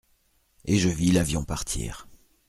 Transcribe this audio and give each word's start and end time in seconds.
Et 0.65 0.79
je 0.79 0.89
vis 0.89 1.11
l’avion 1.11 1.43
partir. 1.43 2.07